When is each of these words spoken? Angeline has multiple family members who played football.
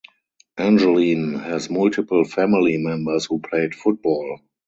Angeline 0.57 1.35
has 1.35 1.69
multiple 1.69 2.23
family 2.25 2.77
members 2.79 3.25
who 3.25 3.37
played 3.39 3.75
football. 3.75 4.39